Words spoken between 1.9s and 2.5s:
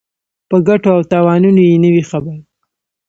وي خبر.